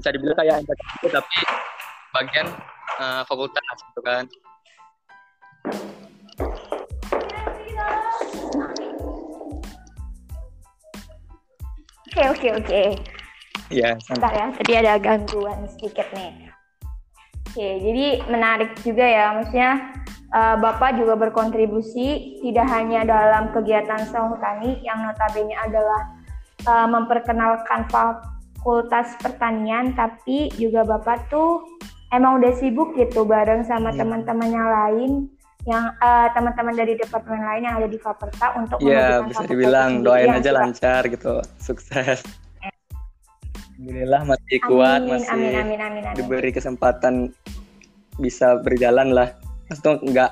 Bisa 0.00 0.14
dibilang 0.14 0.38
kayak 0.38 0.64
itu 0.64 1.08
tapi 1.12 1.38
bagian 2.14 2.46
uh, 2.98 3.22
fakultas 3.26 3.76
gitu 3.90 4.00
kan 4.02 4.24
Oke 12.10 12.26
oke 12.26 12.48
oke. 12.58 12.82
Iya. 13.70 13.94
Sebentar 14.02 14.34
ya, 14.34 14.46
tadi 14.50 14.72
ada 14.74 14.98
gangguan 14.98 15.62
sedikit 15.70 16.10
nih. 16.10 16.50
Oke, 17.46 17.68
jadi 17.86 18.06
menarik 18.26 18.74
juga 18.82 19.06
ya, 19.06 19.30
maksudnya 19.38 19.94
uh, 20.34 20.58
Bapak 20.58 20.98
juga 20.98 21.14
berkontribusi 21.14 22.38
tidak 22.42 22.66
hanya 22.66 23.06
dalam 23.06 23.54
kegiatan 23.54 24.10
Saung 24.10 24.42
Tani 24.42 24.82
yang 24.82 25.06
notabene 25.06 25.54
adalah 25.54 26.18
uh, 26.66 26.90
memperkenalkan 26.90 27.86
fakultas 27.86 29.14
pertanian, 29.22 29.94
tapi 29.94 30.50
juga 30.58 30.82
Bapak 30.82 31.30
tuh 31.30 31.62
emang 32.10 32.42
udah 32.42 32.50
sibuk 32.58 32.98
gitu 32.98 33.22
bareng 33.22 33.62
sama 33.62 33.94
yeah. 33.94 34.02
teman-teman 34.02 34.50
yang 34.50 34.66
lain 34.66 35.10
yang 35.68 35.92
uh, 36.00 36.28
teman-teman 36.32 36.72
dari 36.72 36.96
departemen 36.96 37.44
lain 37.44 37.62
yang 37.68 37.74
ada 37.76 37.88
di 37.88 37.98
Faperta 38.00 38.56
untuk 38.56 38.80
Iya, 38.80 39.20
bisa 39.28 39.44
dibilang 39.44 40.00
doain 40.00 40.32
aja 40.32 40.56
lancar 40.56 41.04
gitu, 41.08 41.44
sukses. 41.60 42.24
Alhamdulillah 43.80 44.22
masih 44.28 44.58
kuat, 44.64 45.00
amin, 45.04 45.12
masih 45.16 45.32
amin, 45.32 45.52
amin, 45.56 45.78
amin, 45.80 46.02
amin. 46.04 46.16
diberi 46.16 46.52
kesempatan 46.52 47.32
bisa 48.20 48.60
berjalan 48.60 49.12
lah. 49.16 49.32
Maksudnya 49.72 49.92
nggak 50.04 50.30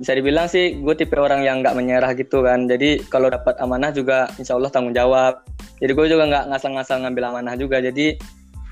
bisa 0.00 0.16
dibilang 0.16 0.48
sih 0.48 0.80
gue 0.80 0.94
tipe 0.96 1.12
orang 1.20 1.44
yang 1.44 1.60
nggak 1.60 1.76
menyerah 1.76 2.16
gitu 2.16 2.40
kan. 2.40 2.64
Jadi 2.64 3.04
kalau 3.12 3.28
dapat 3.28 3.60
amanah 3.60 3.92
juga 3.92 4.32
insya 4.40 4.56
Allah 4.56 4.72
tanggung 4.72 4.96
jawab. 4.96 5.44
Jadi 5.76 5.92
gue 5.92 6.06
juga 6.08 6.24
nggak 6.24 6.44
ngasal-ngasal 6.52 7.04
ngambil 7.04 7.36
amanah 7.36 7.54
juga. 7.60 7.84
Jadi 7.84 8.16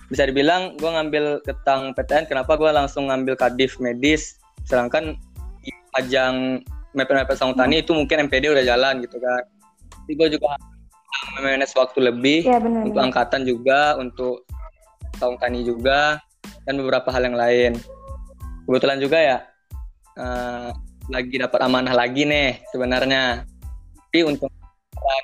bisa 0.09 0.25
dibilang 0.25 0.73
gue 0.81 0.89
ngambil 0.89 1.45
tentang 1.45 1.93
PTN 1.93 2.25
kenapa 2.33 2.57
gue 2.57 2.71
langsung 2.73 3.13
ngambil 3.13 3.37
kadif 3.37 3.77
medis? 3.77 4.41
Sedangkan 4.65 5.21
ajang 5.99 6.63
mepet-mepet 6.97 7.37
sang 7.37 7.55
tani 7.55 7.85
itu 7.85 7.93
mungkin 7.93 8.27
MPD 8.27 8.51
udah 8.51 8.65
jalan 8.65 9.05
gitu 9.05 9.17
kan. 9.21 9.43
Tapi 9.93 10.13
gue 10.17 10.29
juga 10.39 10.57
memanage 11.39 11.75
waktu 11.77 11.99
lebih 12.01 12.41
ya, 12.47 12.59
bener, 12.59 12.89
untuk 12.89 13.01
angkatan 13.03 13.43
juga 13.45 13.99
untuk 14.01 14.47
tahun 15.19 15.37
tani 15.43 15.61
juga 15.67 16.23
dan 16.65 16.81
beberapa 16.81 17.09
hal 17.13 17.29
yang 17.29 17.37
lain. 17.37 17.73
Kebetulan 18.69 18.99
juga 19.01 19.19
ya 19.19 19.39
uh, 20.21 20.71
lagi 21.09 21.41
dapat 21.41 21.61
amanah 21.65 21.95
lagi 21.95 22.25
nih 22.25 22.61
sebenarnya. 22.73 23.45
Tapi 24.09 24.21
untuk 24.25 24.49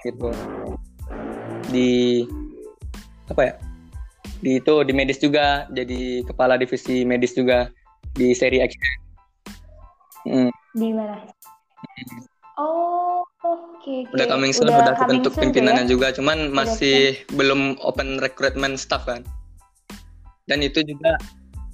gitu. 0.04 0.28
Di 1.72 2.24
apa 3.24 3.40
ya 3.40 3.54
di 4.44 4.60
itu 4.60 4.74
di 4.84 4.92
medis 4.92 5.16
juga 5.16 5.64
jadi 5.72 6.20
kepala 6.28 6.60
divisi 6.60 7.08
medis 7.08 7.32
juga 7.32 7.72
di 8.12 8.36
seri 8.36 8.60
X. 8.60 8.76
Hmm. 10.24 10.50
Di 10.72 10.88
mana? 10.92 11.16
Hmm. 11.20 12.24
Oh, 12.54 13.26
oke. 13.42 13.82
Okay, 13.82 14.06
okay. 14.06 14.14
Udah 14.14 14.26
coming 14.30 14.54
soon, 14.54 14.70
udah, 14.70 14.94
udah 14.94 15.32
pimpinannya 15.34 15.84
ya? 15.84 15.90
juga, 15.90 16.14
cuman 16.14 16.54
udah 16.54 16.54
masih 16.54 17.18
kan? 17.26 17.34
belum 17.34 17.60
open 17.82 18.22
recruitment 18.22 18.78
staff 18.78 19.02
kan. 19.10 19.26
Dan 20.46 20.62
itu 20.62 20.86
juga 20.86 21.18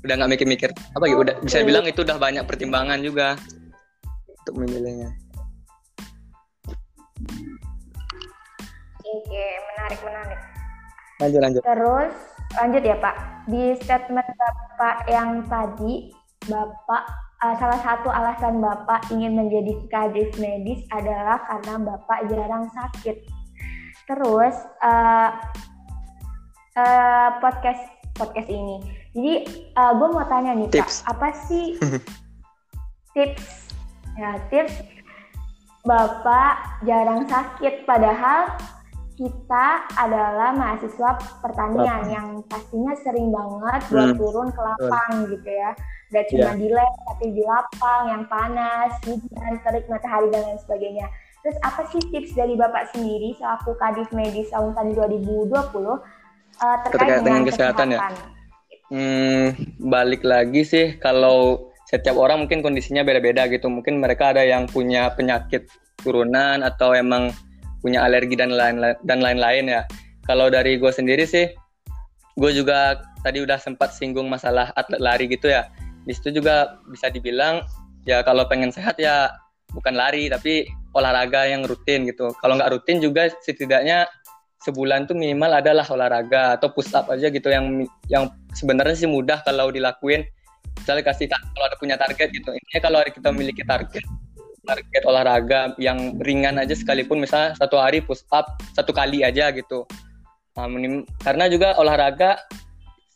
udah 0.00 0.14
nggak 0.16 0.30
mikir-mikir 0.32 0.72
apa 0.72 1.04
gitu, 1.04 1.20
udah 1.20 1.36
bisa 1.44 1.60
bilang 1.60 1.84
itu 1.84 2.00
udah 2.00 2.16
banyak 2.16 2.40
pertimbangan 2.48 2.96
juga 3.04 3.36
untuk 4.40 4.64
memilihnya. 4.64 5.12
Oke, 9.04 9.46
menarik 9.68 10.00
menarik. 10.00 10.40
Lanjut 11.20 11.40
lanjut. 11.44 11.60
Terus 11.60 12.14
lanjut 12.56 12.82
ya 12.88 12.96
Pak. 12.96 13.16
Di 13.52 13.76
statement 13.84 14.28
Bapak 14.32 14.96
yang 15.12 15.44
tadi, 15.44 16.08
Bapak 16.48 17.29
uh, 17.40 17.54
salah 17.56 17.80
satu 17.80 18.08
alasan 18.12 18.60
Bapak 18.60 19.08
ingin 19.12 19.36
menjadi 19.36 19.72
kadis 19.88 20.30
medis 20.36 20.84
adalah 20.92 21.40
karena 21.48 21.74
Bapak 21.80 22.18
jarang 22.28 22.68
sakit. 22.72 23.16
Terus 24.08 24.56
uh, 24.84 25.30
uh, 26.76 27.28
podcast 27.40 27.82
podcast 28.16 28.48
ini. 28.50 28.76
Jadi 29.16 29.34
uh, 29.74 29.92
gue 29.96 30.08
mau 30.12 30.26
tanya 30.28 30.54
nih 30.54 30.68
tips. 30.70 31.02
Pak, 31.02 31.16
apa 31.16 31.28
sih 31.48 31.66
tips 33.16 33.74
ya 34.18 34.36
tips 34.52 34.74
Bapak 35.80 36.84
jarang 36.84 37.24
sakit 37.24 37.88
padahal 37.88 38.52
kita 39.16 39.84
adalah 40.00 40.52
mahasiswa 40.56 41.16
pertanian 41.44 42.08
yang 42.08 42.28
pastinya 42.48 42.96
sering 43.04 43.28
banget 43.28 43.80
buat 43.92 44.08
hmm. 44.12 44.18
turun 44.20 44.48
ke 44.48 44.60
lapang 44.60 45.12
gitu 45.28 45.50
ya. 45.52 45.76
Gak 46.10 46.26
cuma 46.34 46.50
yeah. 46.50 46.58
di 46.58 46.68
lab 46.74 46.92
tapi 47.06 47.26
di 47.30 47.42
lapang 47.46 48.02
yang 48.10 48.24
panas, 48.26 48.98
hujan, 49.06 49.52
terik 49.62 49.86
matahari 49.86 50.26
dan 50.34 50.42
lain 50.42 50.58
sebagainya. 50.58 51.06
Terus 51.40 51.56
apa 51.64 51.86
sih 51.88 52.02
tips 52.12 52.36
dari 52.36 52.58
Bapak 52.58 52.92
sendiri 52.92 53.32
selaku 53.38 53.78
Kadif 53.78 54.10
Medis 54.12 54.50
tahun 54.52 54.74
2020 54.74 55.48
uh, 55.54 55.96
terkait, 56.84 56.84
terkait 56.90 57.10
dengan, 57.22 57.24
dengan 57.24 57.42
kesehatan, 57.46 57.86
ya? 57.94 57.98
kesehatan 58.02 58.12
ya? 58.18 58.38
Hmm, 58.90 59.54
balik 59.78 60.26
lagi 60.26 60.66
sih 60.66 60.98
kalau 60.98 61.70
setiap 61.86 62.18
orang 62.18 62.46
mungkin 62.46 62.62
kondisinya 62.62 63.06
beda-beda 63.06 63.46
gitu. 63.46 63.70
Mungkin 63.70 64.02
mereka 64.02 64.34
ada 64.34 64.42
yang 64.42 64.66
punya 64.66 65.14
penyakit 65.14 65.70
turunan 66.02 66.62
atau 66.66 66.94
emang 66.94 67.34
punya 67.82 68.04
alergi 68.04 68.34
dan 68.38 68.54
lain 68.54 68.82
dan 69.06 69.18
lain-lain 69.18 69.70
ya. 69.70 69.82
Kalau 70.26 70.46
dari 70.46 70.78
gue 70.78 70.92
sendiri 70.94 71.26
sih, 71.26 71.50
gue 72.38 72.50
juga 72.54 73.02
tadi 73.26 73.42
udah 73.42 73.58
sempat 73.58 73.90
singgung 73.90 74.30
masalah 74.30 74.70
atlet 74.78 75.02
lari 75.02 75.26
gitu 75.26 75.50
ya. 75.50 75.66
Di 76.04 76.12
situ 76.16 76.40
juga 76.40 76.80
bisa 76.88 77.12
dibilang 77.12 77.64
ya 78.08 78.24
kalau 78.24 78.48
pengen 78.48 78.72
sehat 78.72 78.96
ya 78.96 79.28
bukan 79.70 79.94
lari 79.94 80.26
tapi 80.32 80.66
olahraga 80.96 81.46
yang 81.46 81.62
rutin 81.66 82.08
gitu. 82.08 82.32
Kalau 82.40 82.56
nggak 82.58 82.70
rutin 82.74 82.98
juga 82.98 83.30
setidaknya 83.44 84.08
sebulan 84.60 85.08
tuh 85.08 85.16
minimal 85.16 85.56
adalah 85.56 85.88
olahraga 85.88 86.60
atau 86.60 86.68
push 86.72 86.92
up 86.92 87.08
aja 87.08 87.32
gitu 87.32 87.48
yang 87.48 87.88
yang 88.12 88.28
sebenarnya 88.52 88.96
sih 88.96 89.08
mudah 89.08 89.40
kalau 89.46 89.72
dilakuin. 89.72 90.26
Misalnya 90.80 91.12
kasih 91.12 91.28
kalau 91.28 91.66
ada 91.68 91.76
punya 91.76 91.96
target 92.00 92.28
gitu. 92.32 92.50
Ini 92.52 92.80
kalau 92.80 93.04
kita 93.04 93.28
memiliki 93.30 93.62
target 93.64 94.04
target 94.64 95.02
olahraga 95.02 95.74
yang 95.80 96.20
ringan 96.20 96.60
aja 96.60 96.76
sekalipun 96.76 97.20
misalnya 97.20 97.56
satu 97.56 97.80
hari 97.80 98.04
push 98.04 98.24
up 98.30 98.60
satu 98.76 98.92
kali 98.92 99.24
aja 99.24 99.50
gitu 99.50 99.88
nah, 100.54 100.68
karena 101.24 101.44
juga 101.48 101.74
olahraga 101.80 102.38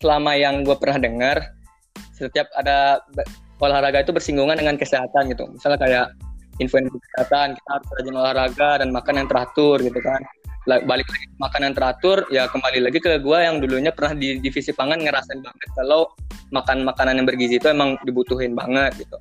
selama 0.01 0.37
yang 0.37 0.67
gue 0.67 0.77
pernah 0.77 0.99
dengar 0.99 1.54
setiap 2.15 2.47
ada 2.55 3.03
olahraga 3.59 4.03
itu 4.07 4.15
bersinggungan 4.15 4.59
dengan 4.59 4.79
kesehatan 4.79 5.35
gitu. 5.35 5.51
Misalnya 5.51 5.79
kayak 5.83 6.07
info 6.63 6.79
kesehatan 6.79 7.59
kita 7.59 7.71
harus 7.71 7.89
rajin 7.99 8.15
olahraga 8.15 8.71
dan 8.83 8.89
makan 8.95 9.15
yang 9.23 9.29
teratur 9.29 9.77
gitu 9.83 9.99
kan. 9.99 10.23
Balik 10.65 11.05
lagi 11.05 11.27
makan 11.37 11.61
yang 11.61 11.75
teratur 11.77 12.25
ya 12.33 12.49
kembali 12.49 12.89
lagi 12.89 12.97
ke 12.97 13.21
gue 13.21 13.39
yang 13.39 13.61
dulunya 13.61 13.93
pernah 13.93 14.17
di 14.17 14.41
divisi 14.41 14.73
pangan 14.73 14.97
ngerasain 14.97 15.45
banget 15.45 15.69
kalau 15.77 16.09
makan 16.57 16.89
makanan 16.89 17.21
yang 17.21 17.27
bergizi 17.29 17.61
itu 17.61 17.69
emang 17.69 18.01
dibutuhin 18.09 18.57
banget 18.57 18.97
gitu. 18.97 19.21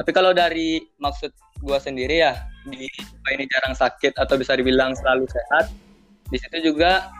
Tapi 0.00 0.10
kalau 0.16 0.32
dari 0.32 0.80
maksud 0.96 1.28
gue 1.60 1.78
sendiri 1.82 2.24
ya 2.24 2.32
di 2.64 2.88
ini 3.36 3.44
jarang 3.52 3.76
sakit 3.76 4.16
atau 4.16 4.40
bisa 4.40 4.56
dibilang 4.56 4.96
selalu 4.96 5.28
sehat, 5.28 5.68
di 6.32 6.40
situ 6.40 6.72
juga 6.72 7.12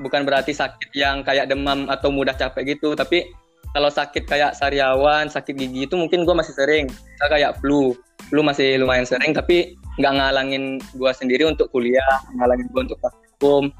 bukan 0.00 0.24
berarti 0.24 0.56
sakit 0.56 0.92
yang 0.96 1.20
kayak 1.20 1.52
demam 1.52 1.88
atau 1.92 2.08
mudah 2.08 2.32
capek 2.32 2.76
gitu, 2.76 2.96
tapi 2.96 3.28
kalau 3.72 3.90
sakit 3.90 4.24
kayak 4.28 4.54
sariawan, 4.54 5.26
sakit 5.26 5.54
gigi 5.56 5.88
itu 5.88 5.94
mungkin 5.98 6.22
gue 6.22 6.34
masih 6.36 6.54
sering. 6.54 6.86
Misal 6.90 7.28
kayak 7.28 7.52
flu, 7.58 7.96
flu 8.30 8.40
masih 8.44 8.80
lumayan 8.80 9.08
sering, 9.08 9.32
tapi 9.34 9.74
nggak 9.96 10.12
ngalangin 10.12 10.78
gue 10.94 11.10
sendiri 11.16 11.48
untuk 11.48 11.72
kuliah, 11.72 12.20
ngalangin 12.36 12.66
gue 12.70 12.80
untuk 12.92 12.98
praktikum. 13.00 13.72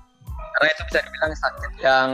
Karena 0.57 0.69
itu 0.73 0.83
bisa 0.89 0.99
dibilang 1.05 1.33
sakit 1.37 1.73
yang 1.85 2.09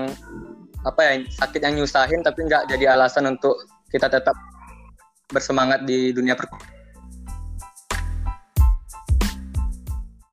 apa 0.83 1.01
ya, 1.01 1.13
sakit 1.31 1.61
yang 1.63 1.75
nyusahin 1.79 2.21
tapi 2.27 2.43
nggak 2.51 2.67
jadi 2.67 2.99
alasan 2.99 3.31
untuk 3.31 3.55
kita 3.95 4.11
tetap 4.11 4.35
bersemangat 5.31 5.87
di 5.87 6.11
dunia 6.11 6.35
perkuliahan 6.35 6.82